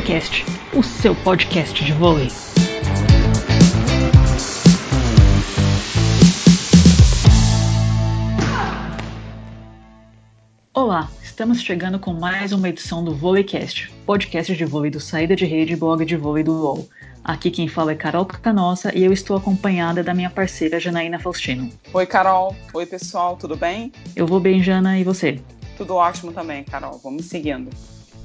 [0.00, 2.28] Volecast, o seu podcast de vôlei.
[10.72, 15.44] Olá, estamos chegando com mais uma edição do Volecast, podcast de vôlei do Saída de
[15.44, 16.88] Rede e blog de vôlei do UOL.
[17.22, 21.68] Aqui quem fala é Carol Canossa e eu estou acompanhada da minha parceira Janaína Faustino.
[21.92, 22.56] Oi, Carol.
[22.72, 23.92] Oi, pessoal, tudo bem?
[24.16, 25.38] Eu vou bem, Jana, e você?
[25.76, 26.98] Tudo ótimo também, Carol.
[27.04, 27.68] Vamos seguindo.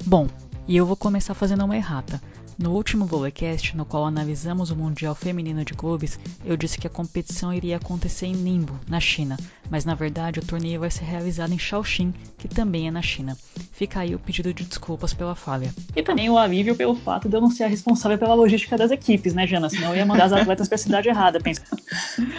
[0.06, 0.26] Bom,
[0.68, 2.20] e eu vou começar fazendo uma errata.
[2.58, 6.90] No último Volecast, no qual analisamos o Mundial Feminino de Clubes, eu disse que a
[6.90, 9.36] competição iria acontecer em Ningbo, na China,
[9.70, 13.36] mas na verdade o torneio vai ser realizado em Shaoxing, que também é na China.
[13.72, 15.70] Fica aí o pedido de desculpas pela falha.
[15.94, 18.90] E também o alívio pelo fato de eu não ser a responsável pela logística das
[18.90, 19.68] equipes, né, Jana?
[19.68, 21.62] Senão eu ia mandar as atletas para a cidade errada, pensa.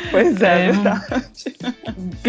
[0.10, 1.56] Pois é, é verdade.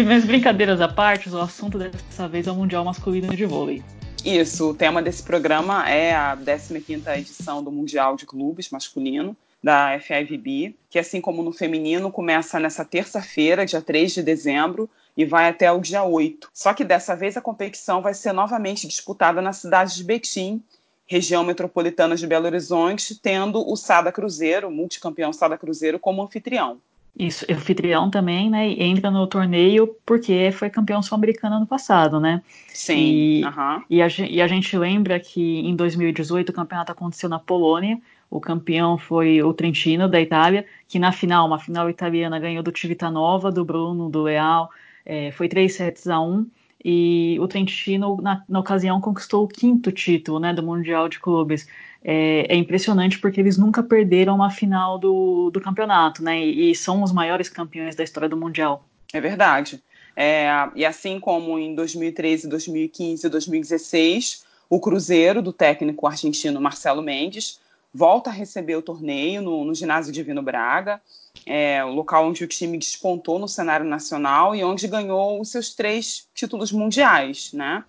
[0.05, 3.83] Mas brincadeiras à parte, o assunto dessa vez é o Mundial Masculino de Vôlei.
[4.25, 9.99] Isso, o tema desse programa é a 15ª edição do Mundial de Clubes Masculino da
[9.99, 15.49] FIVB, que assim como no feminino começa nessa terça-feira, dia 3 de dezembro, e vai
[15.49, 16.49] até o dia 8.
[16.53, 20.61] Só que dessa vez a competição vai ser novamente disputada na cidade de Betim,
[21.05, 26.79] região metropolitana de Belo Horizonte, tendo o Sada Cruzeiro, multicampeão Sada Cruzeiro, como anfitrião.
[27.19, 28.69] Isso, anfitrião também, né?
[28.69, 32.41] E entra no torneio porque foi campeão sul-americano ano passado, né?
[32.69, 32.95] Sim.
[32.95, 33.83] E, uh -huh.
[33.89, 37.99] e, a, e, a, gente lembra que em 2018 o campeonato aconteceu na Polônia.
[38.29, 42.71] O campeão foi o Trentino, da Itália, que na final, uma final italiana, ganhou do
[42.77, 44.69] Civitanova, do Bruno, do Leal.
[45.05, 46.47] É, foi 3 sets a 1.
[46.83, 51.67] E o Trentino, na, na ocasião, conquistou o quinto título né, do Mundial de Clubes
[52.03, 56.39] é, é, impressionante porque eles nunca perderam uma final do, do campeonato, né?
[56.39, 58.85] E, e são os maiores campeões da história do Mundial.
[59.11, 59.83] É verdade.
[60.15, 67.01] É, e assim como em 2013, 2015 e 2016, o Cruzeiro, do técnico argentino Marcelo
[67.01, 67.59] Mendes,
[67.93, 71.01] volta a receber o torneio no, no Ginásio Divino Braga,
[71.45, 75.73] é, o local onde o time despontou no cenário nacional e onde ganhou os seus
[75.73, 77.83] três títulos mundiais, né?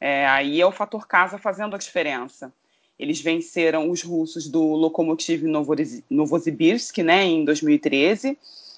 [0.00, 2.52] É, aí é o fator casa fazendo a diferença.
[2.98, 5.44] Eles venceram os russos do Lokomotiv
[6.10, 8.36] Novosibirsk né, em 2013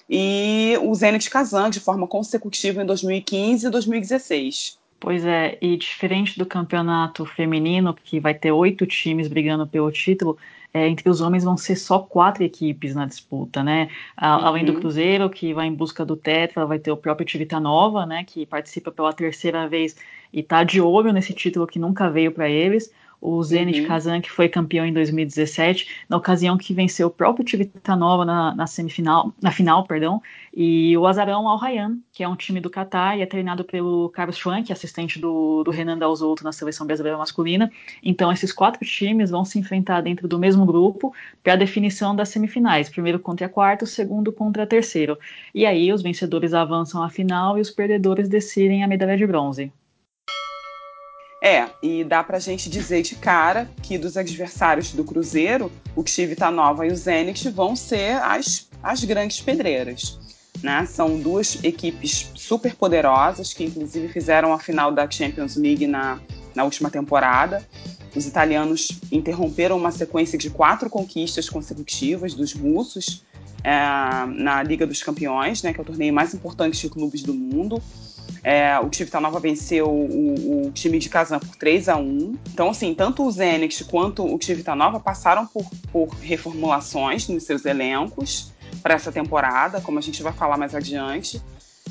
[0.09, 4.77] e o Zenit Kazan de forma consecutiva em 2015 e 2016.
[4.99, 10.37] Pois é, e diferente do campeonato feminino, que vai ter oito times brigando pelo título,
[10.75, 13.87] é, entre os homens vão ser só quatro equipes na disputa, né?
[14.17, 14.45] A, uhum.
[14.45, 18.05] Além do Cruzeiro, que vai em busca do Tetra, vai ter o próprio Tivita Nova,
[18.05, 18.25] né?
[18.25, 19.95] Que participa pela terceira vez
[20.33, 22.91] e está de olho nesse título que nunca veio para eles
[23.25, 23.87] o Zenit uhum.
[23.87, 28.67] Kazan, que foi campeão em 2017, na ocasião que venceu o próprio Civitanova na, na
[28.67, 30.21] semifinal, na final, perdão,
[30.55, 34.09] e o Azarão Al Rayyan, que é um time do Catar e é treinado pelo
[34.09, 37.71] Carlos Schwank, assistente do, do Renan Dalzotto na seleção brasileira masculina.
[38.03, 41.11] Então, esses quatro times vão se enfrentar dentro do mesmo grupo
[41.43, 45.17] para a definição das semifinais, primeiro contra quarto, segundo contra terceiro.
[45.53, 49.71] E aí, os vencedores avançam à final e os perdedores decidem a medalha de bronze.
[51.45, 56.03] É, e dá pra gente dizer de cara que dos adversários do Cruzeiro, o
[56.51, 60.17] Nova e o Zenit vão ser as, as grandes pedreiras.
[60.63, 60.87] Né?
[60.87, 66.19] São duas equipes super poderosas que inclusive fizeram a final da Champions League na,
[66.55, 67.63] na última temporada.
[68.15, 73.23] Os italianos interromperam uma sequência de quatro conquistas consecutivas dos russos
[73.63, 73.71] é,
[74.35, 77.79] na Liga dos Campeões, né, que é o torneio mais importante de clubes do mundo.
[78.43, 82.93] É, o Nova venceu o, o, time de Kazan por 3 a 1 Então, assim,
[82.93, 84.39] tanto o Zenit quanto o
[84.75, 88.51] Nova passaram por, por reformulações nos seus elencos
[88.83, 91.41] para essa temporada, como a gente vai falar mais adiante.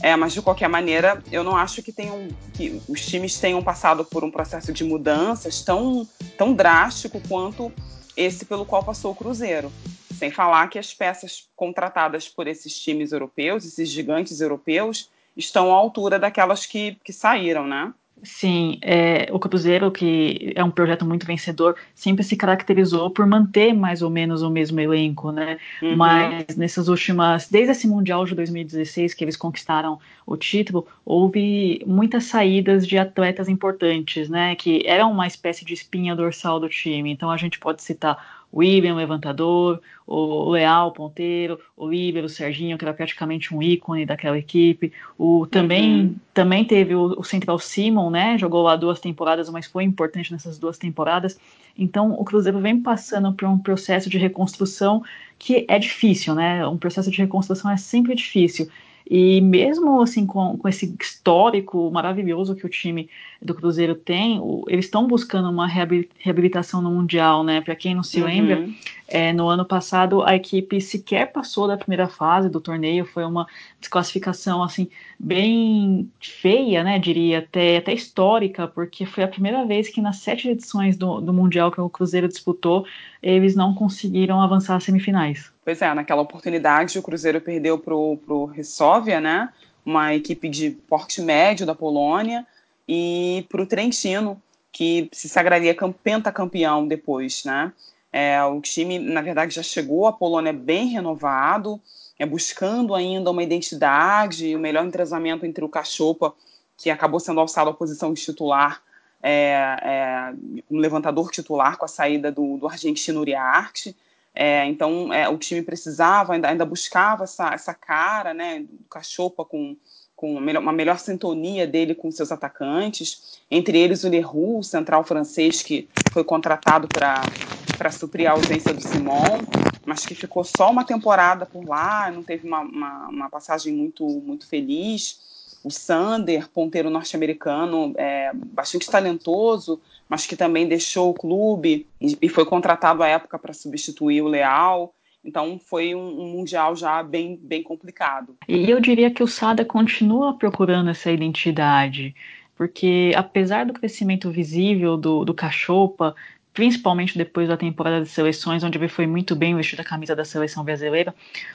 [0.00, 4.04] É, mas de qualquer maneira, eu não acho que tenham que os times tenham passado
[4.04, 7.72] por um processo de mudanças tão, tão drástico quanto
[8.16, 9.72] esse pelo qual passou o Cruzeiro.
[10.16, 15.76] Sem falar que as peças contratadas por esses times europeus, esses gigantes europeus, estão à
[15.76, 17.92] altura daquelas que, que saíram, né?
[18.24, 23.74] Sim, é, o Cruzeiro, que é um projeto muito vencedor, sempre se caracterizou por manter
[23.74, 25.58] mais ou menos o mesmo elenco, né?
[25.82, 25.96] Uhum.
[25.96, 32.24] Mas nessas últimas, desde esse Mundial de 2016, que eles conquistaram o título, houve muitas
[32.24, 34.54] saídas de atletas importantes, né?
[34.56, 37.10] Que eram uma espécie de espinha dorsal do time.
[37.10, 42.78] Então a gente pode citar o William, levantador, o Leal, ponteiro, o Líbero, o Serginho,
[42.78, 44.92] que era praticamente um ícone daquela equipe.
[45.18, 46.14] O, também, uhum.
[46.32, 48.38] também teve o, o, Central Simon, né?
[48.38, 51.36] Jogou lá duas temporadas, mas foi importante nessas duas temporadas.
[51.76, 55.02] Então, o Cruzeiro vem passando por um processo de reconstrução
[55.36, 56.64] que é difícil, né?
[56.64, 58.68] Um processo de reconstrução é sempre difícil.
[59.08, 63.10] E mesmo assim com, com esse histórico maravilhoso que o time
[63.40, 67.60] do Cruzeiro tem, o, eles estão buscando uma reabilitação no Mundial, né?
[67.60, 68.26] Para quem não se uhum.
[68.26, 68.66] lembra,
[69.06, 73.46] é, no ano passado a equipe sequer passou da primeira fase do torneio, foi uma
[73.78, 76.98] desclassificação assim bem feia, né?
[76.98, 81.32] Diria até, até histórica, porque foi a primeira vez que nas sete edições do, do
[81.32, 82.86] Mundial que o Cruzeiro disputou,
[83.22, 85.53] eles não conseguiram avançar às semifinais.
[85.64, 89.50] Pois é, naquela oportunidade o Cruzeiro perdeu para o Resovia, né?
[89.84, 92.46] Uma equipe de porte médio da Polônia,
[92.88, 94.40] e para o Trentino,
[94.70, 97.72] que se sagraria pentacampeão depois, né?
[98.12, 101.80] É, o time, na verdade, já chegou, a Polônia bem renovado,
[102.18, 106.34] é, buscando ainda uma identidade, o melhor entrosamento entre o Cachopa,
[106.76, 108.82] que acabou sendo alçado à posição de titular,
[109.22, 110.34] é, é,
[110.70, 113.96] um levantador titular com a saída do, do argentino Uriarte.
[114.34, 119.44] É, então, é, o time precisava, ainda, ainda buscava essa, essa cara né, do Cachopa
[119.44, 119.76] com,
[120.16, 125.88] com uma melhor sintonia dele com seus atacantes, entre eles o Leroux, central francês que
[126.12, 129.38] foi contratado para suprir a ausência do Simon,
[129.86, 134.04] mas que ficou só uma temporada por lá, não teve uma, uma, uma passagem muito,
[134.04, 135.22] muito feliz
[135.64, 142.28] o Sander, ponteiro norte-americano, é, bastante talentoso, mas que também deixou o clube e, e
[142.28, 144.94] foi contratado à época para substituir o Leal.
[145.24, 148.36] Então foi um, um, mundial já bem, bem complicado.
[148.46, 152.14] E eu diria que o Sada continua procurando essa identidade,
[152.54, 156.14] porque apesar do crescimento visível do, do Cachopa,
[156.54, 160.24] principalmente depois da temporada de seleções, onde ele foi muito bem vestido a camisa da
[160.24, 161.12] seleção brasileira,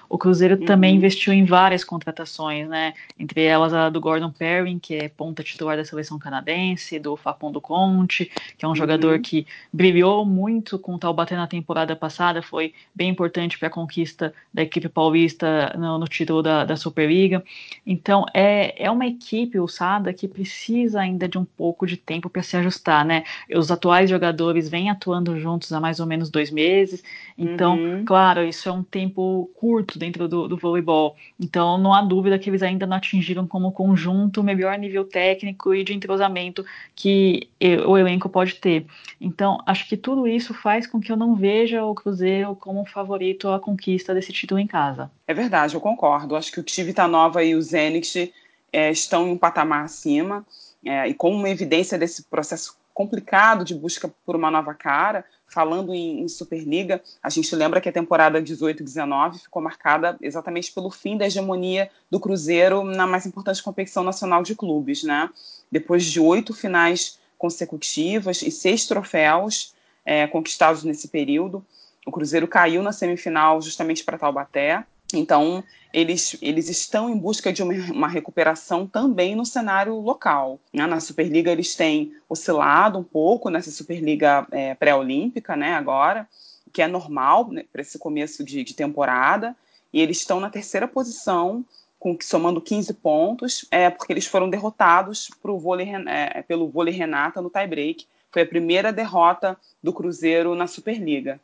[0.10, 0.66] o Cruzeiro uhum.
[0.66, 2.94] também investiu em várias contratações, né?
[3.18, 7.62] Entre elas a do Gordon Perrin, que é ponta titular da seleção canadense, do Facundo
[7.62, 8.76] Conte, que é um uhum.
[8.76, 13.72] jogador que brilhou muito com o Taubaté na temporada passada, foi bem importante para a
[13.72, 17.42] conquista da equipe paulista no, no título da, da, Superliga.
[17.86, 22.30] Então, é, é uma equipe, o Sada, que precisa ainda de um pouco de tempo
[22.30, 23.24] para se ajustar, né?
[23.56, 27.04] Os atuais jogadores vêm atuando juntos há mais ou menos dois meses.
[27.38, 28.06] Então, uhum.
[28.06, 31.16] claro, isso é um tempo curto dentro do, do voleibol.
[31.40, 35.74] Então, não há dúvida que eles ainda não atingiram como conjunto o melhor nível técnico
[35.74, 36.66] e de entrosamento
[36.96, 37.48] que
[37.86, 38.86] o elenco pode ter.
[39.20, 43.50] Então, acho que tudo isso faz com que eu não veja o Cruzeiro como favorito
[43.50, 45.12] à conquista desse título em casa.
[45.28, 46.36] É verdade, eu concordo.
[46.36, 48.34] Acho que o Civitanova e o Zenit
[48.72, 50.46] é, estão em um patamar acima.
[50.86, 55.24] É, e como uma evidência desse processo complicado de busca por uma nova cara.
[55.48, 60.92] Falando em, em Superliga, a gente lembra que a temporada 18-19 ficou marcada exatamente pelo
[60.92, 65.30] fim da hegemonia do Cruzeiro na mais importante competição nacional de clubes, né?
[65.72, 69.74] Depois de oito finais consecutivas e seis troféus
[70.04, 71.66] é, conquistados nesse período,
[72.06, 74.84] o Cruzeiro caiu na semifinal justamente para Taubaté.
[75.14, 80.60] Então, eles, eles estão em busca de uma, uma recuperação também no cenário local.
[80.72, 80.86] Né?
[80.86, 86.28] Na Superliga, eles têm oscilado um pouco nessa Superliga é, pré-olímpica, né, agora,
[86.72, 89.56] que é normal né, para esse começo de, de, temporada,
[89.92, 91.66] e eles estão na terceira posição,
[91.98, 97.50] com, somando 15 pontos, é, porque eles foram derrotados vôlei, é, pelo vôlei Renata no
[97.50, 98.06] tie-break.
[98.32, 101.40] Foi a primeira derrota do Cruzeiro na Superliga.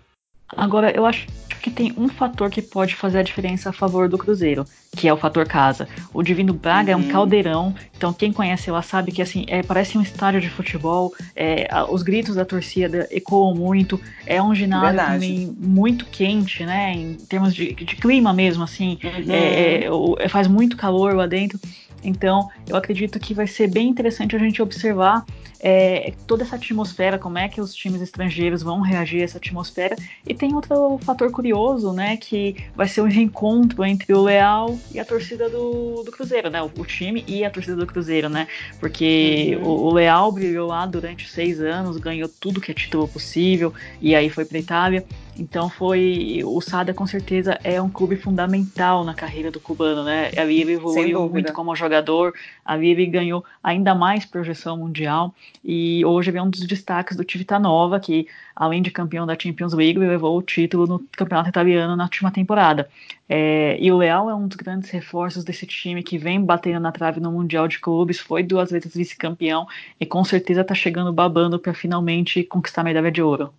[0.57, 1.27] Agora, eu acho
[1.63, 4.67] que tem um fator que pode fazer a diferença a favor do Cruzeiro,
[4.97, 5.89] que é o fator casa.
[6.13, 7.01] O Divino Braga uhum.
[7.01, 7.13] é um uhum.
[7.13, 11.69] caldeirão, então quem conhece lá sabe que assim é, parece um estádio de futebol, é,
[11.89, 15.13] os gritos da torcida ecoam muito, é um ginásio Verdade.
[15.13, 19.33] também muito quente, né, em termos de, de clima mesmo, assim, uhum.
[19.33, 19.85] é,
[20.19, 21.59] é faz muito calor lá dentro.
[22.03, 25.25] Então, eu acredito que vai ser bem interessante a gente observar
[25.63, 29.95] é, toda essa atmosfera, como é que os times estrangeiros vão reagir a essa atmosfera.
[30.27, 34.99] E tem outro fator curioso, né, que vai ser um reencontro entre o Leal e
[34.99, 38.49] a torcida do, do Cruzeiro, né, o, o time e a torcida do Cruzeiro, né,
[38.81, 39.69] porque uhum.
[39.69, 44.17] o, o, Leal brilhou lá durante seis anos, ganhou tudo que é título possível, e
[44.17, 45.05] aí foi para Itália.
[45.39, 50.31] Então foi o Sada com certeza é um clube fundamental na carreira do cubano, né?
[50.37, 52.35] Ali ele evoluiu muito como jogador,
[52.65, 55.35] ali ele ganhou ainda mais projeção mundial
[55.65, 59.73] e hoje ele é um dos destaques do Civitanova, que além de campeão da Champions
[59.73, 62.89] League, levou o título no campeonato italiano na última temporada.
[63.29, 66.93] É, e o Leal é um dos grandes reforços desse time que vem batendo na
[66.93, 69.67] trave no Mundial de Clubes, foi duas vezes vice-campeão
[69.99, 73.53] e com certeza está chegando babando para finalmente conquistar a medalha de ouro.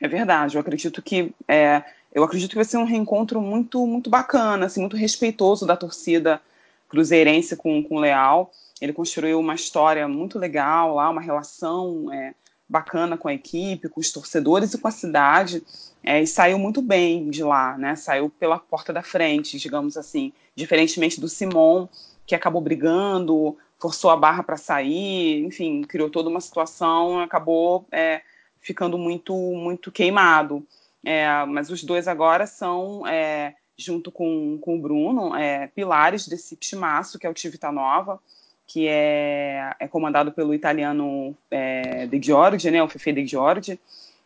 [0.00, 1.82] É verdade, eu acredito que é,
[2.12, 6.40] eu acredito que vai ser um reencontro muito muito bacana, assim, muito respeitoso da torcida
[6.88, 8.52] cruzeirense com, com o Leal.
[8.80, 12.34] Ele construiu uma história muito legal lá, uma relação é,
[12.68, 15.62] bacana com a equipe, com os torcedores e com a cidade,
[16.02, 17.96] é, e saiu muito bem de lá, né?
[17.96, 21.88] Saiu pela porta da frente, digamos assim, diferentemente do Simon,
[22.26, 28.22] que acabou brigando, forçou a barra para sair, enfim, criou toda uma situação, acabou é,
[28.64, 30.66] ficando muito muito queimado.
[31.04, 36.56] É, mas os dois agora são, é, junto com, com o Bruno, é, pilares desse
[36.56, 38.18] timaço que é o Tivita Nova
[38.66, 43.78] que é, é comandado pelo italiano é, De Giorgi, né, o Fefe De Giorgi.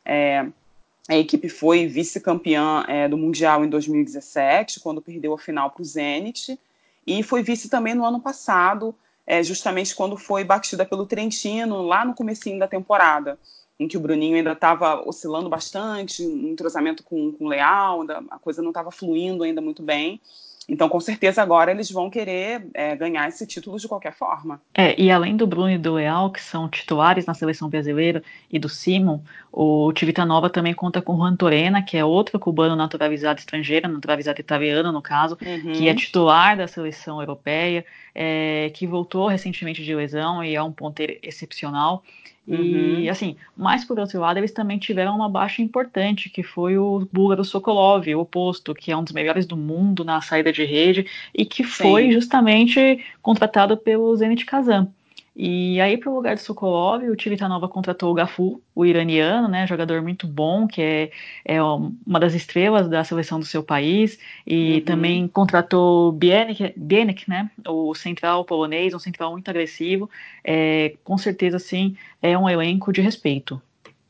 [0.05, 0.47] É,
[1.09, 5.85] a equipe foi vice-campeã é, do Mundial em 2017, quando perdeu a final para o
[5.85, 6.59] Zenit,
[7.07, 8.95] e foi vice também no ano passado,
[9.43, 13.39] justamente quando foi batida pelo Trentino, lá no comecinho da temporada,
[13.79, 18.39] em que o Bruninho ainda estava oscilando bastante, um entrosamento com, com o Leal, a
[18.39, 20.21] coisa não estava fluindo ainda muito bem,
[20.69, 24.61] então, com certeza, agora eles vão querer é, ganhar esse título de qualquer forma.
[24.75, 28.59] É, e além do Bruno e do Leal, que são titulares na seleção brasileira, e
[28.59, 29.21] do Simon,
[29.51, 33.89] o Tivita Nova também conta com o Juan Torena, que é outro cubano naturalizado estrangeiro,
[33.89, 35.73] naturalizado italiano, no caso, uhum.
[35.73, 37.83] que é titular da seleção europeia,
[38.15, 42.05] é, que voltou recentemente de lesão e é um ponteiro excepcional.
[42.49, 43.11] E, uhum.
[43.11, 47.45] assim, mas por outro lado, eles também tiveram uma baixa importante, que foi o búlgaro
[47.45, 51.45] Sokolov, o oposto, que é um dos melhores do mundo na saída de rede e
[51.45, 52.13] que foi Sim.
[52.13, 54.89] justamente contratado pelo Zenit Kazan.
[55.41, 59.69] E aí, para o lugar de Sokolov, o Tiritanova contratou o Gafu, o iraniano, né,
[59.69, 61.13] jogador muito bom, que é,
[61.45, 64.81] é uma das estrelas da seleção do seu país, e uhum.
[64.81, 70.11] também contratou Bienek, Bienek, né, o central polonês, um central muito agressivo,
[70.43, 73.63] é, com certeza, sim, é um elenco de respeito.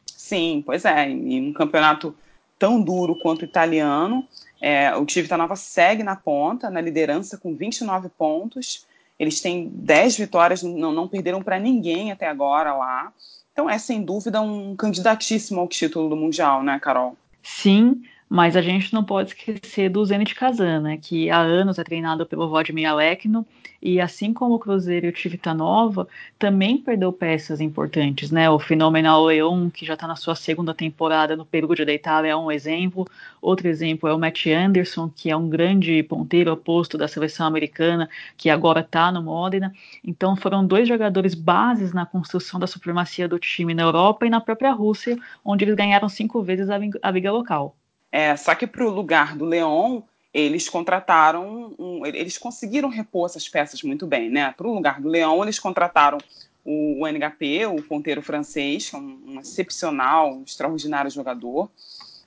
[0.07, 2.17] Sim, pois é, em um campeonato
[2.59, 4.27] tão duro quanto o italiano,
[4.63, 8.87] é, o Tivitanova segue na ponta, na liderança, com 29 pontos,
[9.19, 13.13] eles têm 10 vitórias, não, não perderam para ninguém até agora lá.
[13.53, 17.17] Então é sem dúvida um candidatíssimo ao título do Mundial, né, Carol?
[17.43, 21.85] Sim, mas a gente não pode esquecer do Zenit Kazan, né, que há anos é
[21.85, 23.47] treinado pelo Vladimir Alekno,
[23.81, 26.07] e assim como o Cruzeiro e o Civitanova,
[26.39, 31.37] também perdeu peças importantes, né, o fenomenal Leon, que já está na sua segunda temporada
[31.37, 33.07] no Perugia da Itália, é um exemplo,
[33.41, 38.11] outro exemplo é o Matt Anderson, que é um grande ponteiro oposto da seleção americana,
[38.37, 39.73] que agora está no Modena,
[40.05, 44.41] então foram dois jogadores bases na construção da supremacia do time na Europa e na
[44.41, 47.75] própria Rússia, onde eles ganharam cinco vezes a liga local.
[48.11, 50.01] É, só que para o lugar do Leon,
[50.33, 54.53] eles contrataram, um, eles conseguiram repor essas peças muito bem, né?
[54.57, 56.19] Para o lugar do Leon, eles contrataram
[56.65, 61.71] o, o NHP, o ponteiro francês, que é um, um excepcional, um extraordinário jogador.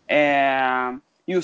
[0.08, 0.94] É,
[1.28, 1.42] e, o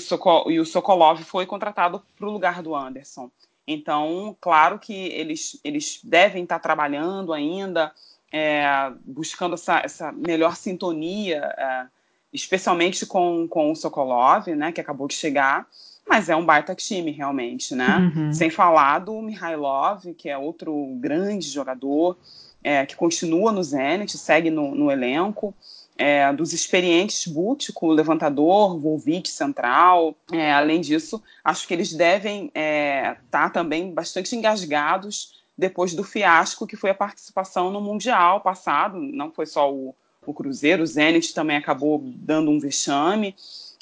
[0.50, 3.30] e o Sokolov foi contratado para o lugar do Anderson.
[3.66, 7.92] Então, claro que eles, eles devem estar trabalhando ainda,
[8.32, 8.64] é,
[9.04, 11.88] buscando essa, essa melhor sintonia.
[12.32, 15.66] Especialmente com, com o Sokolov, né, que acabou de chegar,
[16.08, 18.12] mas é um baita time, realmente, né?
[18.14, 18.32] Uhum.
[18.32, 22.16] Sem falar do Mihailov, que é outro grande jogador,
[22.62, 25.54] é, que continua no Zenit, segue no, no elenco,
[25.98, 30.14] é, dos experientes Bútico, levantador, Volvic central.
[30.32, 36.04] É, além disso, acho que eles devem estar é, tá também bastante engasgados depois do
[36.04, 39.92] fiasco que foi a participação no Mundial passado, não foi só o,
[40.28, 43.34] o Cruzeiro, o Zenit também acabou dando um vexame.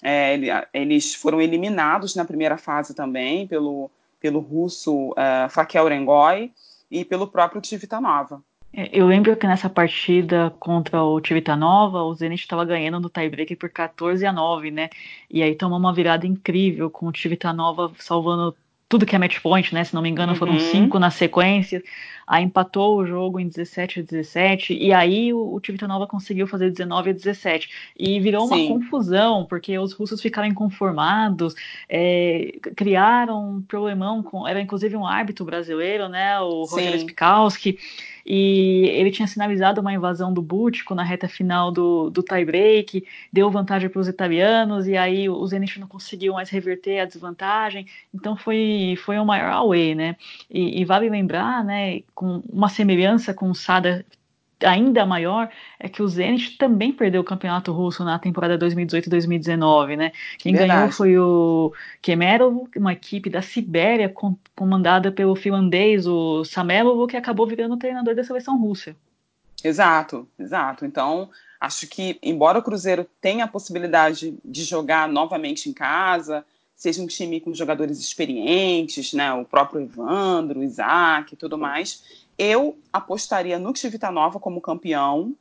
[0.02, 0.38] É,
[0.72, 6.52] eles foram eliminados na primeira fase também pelo, pelo russo uh, Fakel Rengoi
[6.90, 8.40] e pelo próprio Tivitanova.
[8.72, 13.56] É, eu lembro que nessa partida contra o Tivitanova, o Zenit estava ganhando no tiebreak
[13.56, 14.90] por 14 a 9, né?
[15.30, 18.54] E aí tomou uma virada incrível com o Tivitanova salvando
[18.88, 19.82] tudo que é match point, né?
[19.84, 20.38] Se não me engano, uhum.
[20.38, 21.82] foram cinco na sequência.
[22.26, 26.46] Aí empatou o jogo em 17 a 17, e aí o, o Tivita Nova conseguiu
[26.46, 27.70] fazer 19 a 17.
[27.96, 28.68] E virou uma Sim.
[28.68, 31.54] confusão, porque os russos ficaram inconformados,
[31.88, 34.46] é, criaram um problemão com.
[34.46, 36.38] Era inclusive um árbitro brasileiro, né?
[36.40, 37.78] O Roger Spikowski
[38.26, 43.50] e ele tinha sinalizado uma invasão do Bútico na reta final do, do tie-break, deu
[43.50, 48.36] vantagem para os italianos, e aí o Zenit não conseguiu mais reverter a desvantagem, então
[48.36, 50.16] foi, foi o maior away, né?
[50.50, 54.04] E, e vale lembrar, né, com uma semelhança com o Sada
[54.62, 55.48] ainda maior
[55.78, 60.12] é que o Zenit também perdeu o campeonato russo na temporada 2018-2019, né?
[60.38, 60.78] Quem Verdade.
[60.78, 64.12] ganhou foi o Kemerov, uma equipe da Sibéria
[64.54, 68.96] comandada pelo finlandês, o Samelov, que acabou virando treinador da seleção russa.
[69.64, 70.84] Exato, exato.
[70.84, 76.44] Então, Acho que, embora o Cruzeiro tenha a possibilidade de jogar novamente em casa,
[76.74, 82.25] seja um time com jogadores experientes, né, o próprio Evandro, o Isaac e tudo mais,
[82.38, 83.72] eu apostaria no
[84.12, 85.34] Nova como campeão,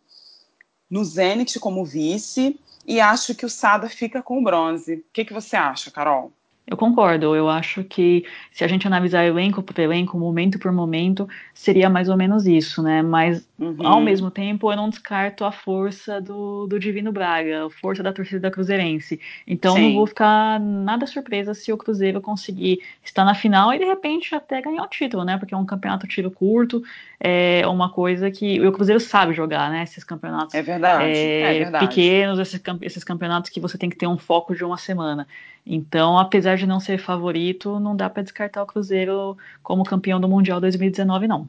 [0.90, 4.96] no Zenit como vice, e acho que o Sada fica com o bronze.
[4.96, 6.32] O que, que você acha, Carol?
[6.68, 7.36] Eu concordo.
[7.36, 12.10] Eu acho que se a gente analisar elenco por elenco, momento por momento, seria mais
[12.10, 13.04] ou menos isso, né?
[13.04, 13.86] Mas uhum.
[13.86, 18.12] ao mesmo tempo eu não descarto a força do, do Divino Braga, a força da
[18.12, 19.20] torcida da Cruzeirense.
[19.46, 19.90] Então Sim.
[19.90, 24.34] não vou ficar nada surpresa se o Cruzeiro conseguir estar na final e de repente
[24.34, 25.38] até ganhar o título, né?
[25.38, 26.82] Porque é um campeonato tiro curto,
[27.20, 29.84] é uma coisa que o Cruzeiro sabe jogar, né?
[29.84, 31.88] Esses campeonatos é verdade, é, é verdade.
[31.88, 35.28] pequenos, esses, esses campeonatos que você tem que ter um foco de uma semana.
[35.66, 40.28] Então, apesar de não ser favorito, não dá para descartar o Cruzeiro como campeão do
[40.28, 41.48] Mundial 2019, não.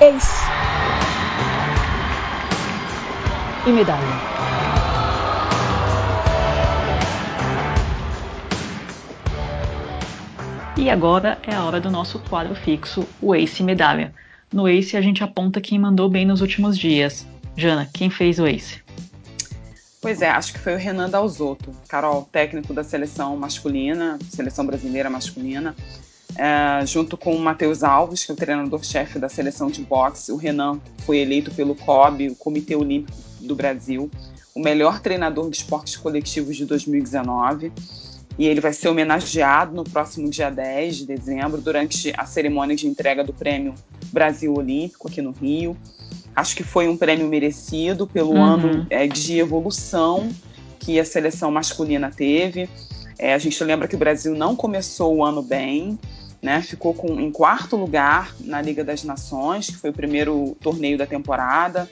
[0.00, 0.24] Ex.
[3.66, 4.36] E medalha.
[10.76, 14.12] E agora é a hora do nosso quadro fixo, o Ace Medalha.
[14.52, 17.26] No Ace a gente aponta quem mandou bem nos últimos dias.
[17.56, 18.82] Jana, quem fez o Ace?
[20.00, 25.08] Pois é, acho que foi o Renan Dalzotto, Carol, técnico da seleção masculina, seleção brasileira
[25.08, 25.74] masculina,
[26.36, 30.30] é, junto com o Matheus Alves, que é o treinador-chefe da seleção de boxe.
[30.30, 34.10] O Renan foi eleito pelo COB, o Comitê Olímpico do Brasil,
[34.54, 37.72] o melhor treinador de esportes coletivos de 2019.
[38.38, 42.86] E ele vai ser homenageado no próximo dia 10 de dezembro, durante a cerimônia de
[42.86, 43.74] entrega do Prêmio
[44.12, 45.74] Brasil Olímpico aqui no Rio.
[46.36, 48.44] Acho que foi um prêmio merecido pelo uhum.
[48.44, 50.28] ano é, de evolução
[50.78, 52.68] que a seleção masculina teve.
[53.18, 55.98] É, a gente lembra que o Brasil não começou o ano bem,
[56.42, 56.60] né?
[56.60, 61.06] Ficou com, em quarto lugar na Liga das Nações, que foi o primeiro torneio da
[61.06, 61.90] temporada.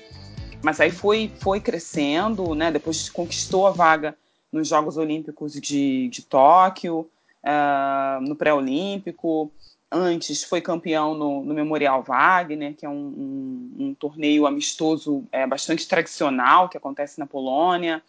[0.63, 2.71] Mas aí foi, foi crescendo, né?
[2.71, 4.15] Depois conquistou a vaga
[4.53, 7.09] nos Jogos Olímpicos de, de Tóquio,
[7.43, 9.51] uh, no pré-olímpico
[9.95, 15.47] antes foi campeão no, no, Memorial Wagner, que é um, um, um torneio amistoso é,
[15.47, 18.03] bastante tradicional que acontece na Polônia.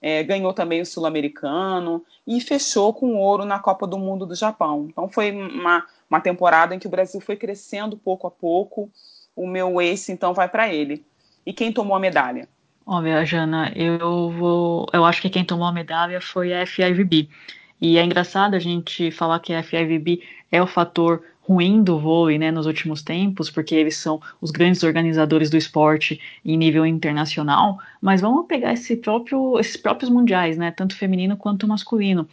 [0.00, 4.86] É, ganhou também o Sul-Americano e fechou com ouro na Copa do Mundo do Japão.
[4.90, 8.90] Então foi uma, uma temporada em que o Brasil foi crescendo pouco a pouco.
[9.34, 11.04] O meu ace então vai para ele.
[11.44, 12.48] E quem tomou a medalha?
[12.86, 14.86] Olha, Jana, eu vou.
[14.92, 17.28] Eu acho que quem tomou a medalha foi a FIVB.
[17.80, 20.22] E é engraçado a gente falar que a FIVB
[20.56, 24.82] é o fator ruim do vôlei né, nos últimos tempos, porque eles são os grandes
[24.82, 30.72] organizadores do esporte em nível internacional, mas vamos pegar esse próprio, esses próprios mundiais, né,
[30.72, 32.28] tanto feminino quanto masculino.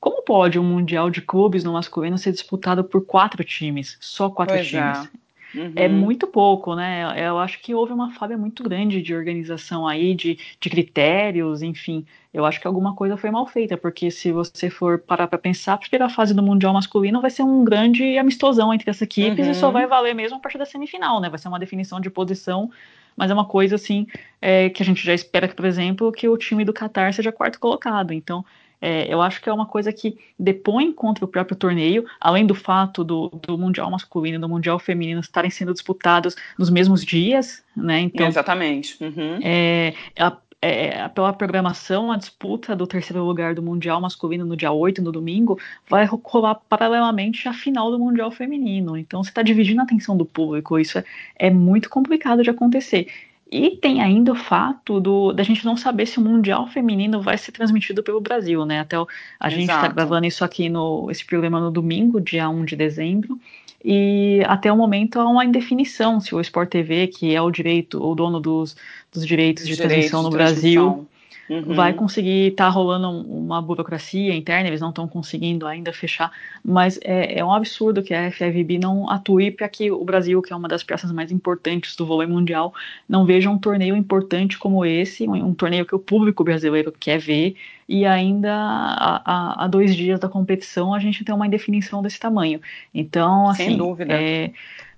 [0.00, 4.54] Como pode um mundial de clubes no masculino ser disputado por quatro times, só quatro
[4.54, 4.98] pois times?
[4.98, 5.23] É.
[5.54, 5.72] Uhum.
[5.76, 7.14] É muito pouco, né?
[7.16, 12.04] Eu acho que houve uma falha muito grande de organização aí, de, de critérios, enfim.
[12.32, 15.74] Eu acho que alguma coisa foi mal feita, porque se você for parar para pensar,
[15.74, 19.52] a primeira fase do Mundial masculino vai ser um grande amistosão entre as equipes uhum.
[19.52, 19.72] e só uhum.
[19.72, 21.28] vai valer mesmo a partir da semifinal, né?
[21.28, 22.70] Vai ser uma definição de posição,
[23.16, 24.08] mas é uma coisa assim
[24.42, 27.30] é, que a gente já espera, que, por exemplo, que o time do Qatar seja
[27.30, 28.12] quarto colocado.
[28.12, 28.44] Então,
[28.84, 32.54] é, eu acho que é uma coisa que depõe contra o próprio torneio, além do
[32.54, 37.64] fato do, do Mundial masculino e do Mundial feminino estarem sendo disputados nos mesmos dias,
[37.74, 38.00] né?
[38.00, 39.02] Então, Exatamente.
[39.02, 39.38] Uhum.
[39.42, 44.70] É, a, é, pela programação, a disputa do terceiro lugar do Mundial masculino no dia
[44.70, 48.98] 8, no domingo, vai rolar paralelamente à final do Mundial feminino.
[48.98, 51.04] Então você está dividindo a atenção do público, isso é,
[51.38, 53.08] é muito complicado de acontecer.
[53.50, 57.38] E tem ainda o fato do, da gente não saber se o Mundial Feminino vai
[57.38, 58.80] ser transmitido pelo Brasil, né?
[58.80, 59.06] Até o,
[59.38, 63.38] a gente está gravando isso aqui no esse programa no domingo, dia 1 de dezembro.
[63.84, 68.02] E até o momento há uma indefinição se o Sport TV, que é o direito,
[68.02, 68.74] o dono dos,
[69.12, 71.06] dos direitos de transmissão no Brasil,
[71.48, 71.74] Uhum.
[71.74, 76.32] vai conseguir estar tá rolando uma burocracia interna, eles não estão conseguindo ainda fechar,
[76.64, 80.52] mas é, é, um absurdo que a FFB não atue para que o Brasil, que
[80.52, 82.72] é uma das peças mais importantes do vôlei mundial,
[83.08, 87.18] não veja um torneio importante como esse, um, um torneio que o público brasileiro quer
[87.18, 92.60] ver, e ainda há, dois dias da competição a gente tem uma indefinição desse tamanho.
[92.94, 94.14] Então, assim, Sem dúvida.
[94.14, 94.50] É,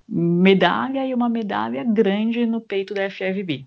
[0.09, 3.65] medalha e uma medalha grande no peito da FFB.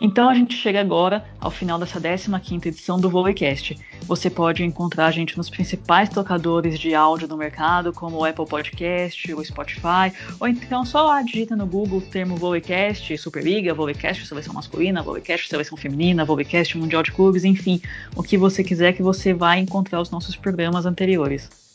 [0.00, 3.78] Então a gente chega agora ao final dessa 15ª edição do Volecast.
[4.02, 8.46] Você pode encontrar a gente nos principais tocadores de áudio do mercado, como o Apple
[8.46, 14.26] Podcast, o Spotify, ou então só lá digita no Google o termo Volecast, Superliga, Volecast
[14.26, 17.80] seleção masculina, Volecast seleção feminina, Volecast Mundial de Clubes, enfim,
[18.14, 21.65] o que você quiser que você vai encontrar os nossos programas anteriores.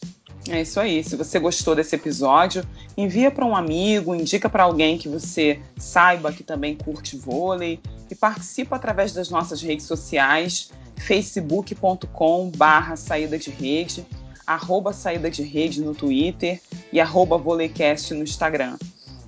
[0.49, 1.03] É isso aí.
[1.03, 2.65] Se você gostou desse episódio,
[2.97, 8.15] envia para um amigo, indica para alguém que você saiba que também curte vôlei e
[8.15, 14.03] participa através das nossas redes sociais, facebook.com barra saída de rede,
[14.45, 16.59] arroba saída de rede no Twitter
[16.91, 18.77] e arroba voleicast no Instagram.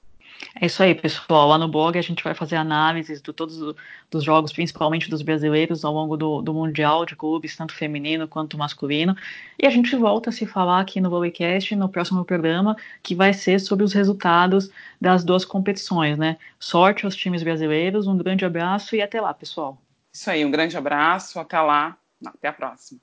[0.61, 1.49] É isso aí, pessoal.
[1.49, 3.75] Lá no blog a gente vai fazer análises de todos
[4.12, 8.59] os jogos, principalmente dos brasileiros, ao longo do, do Mundial de Clubes, tanto feminino quanto
[8.59, 9.16] masculino.
[9.59, 13.33] E a gente volta a se falar aqui no Volleycast no próximo programa, que vai
[13.33, 16.37] ser sobre os resultados das duas competições, né?
[16.59, 19.79] Sorte aos times brasileiros, um grande abraço e até lá, pessoal.
[20.12, 23.01] Isso aí, um grande abraço, até lá, até a próxima.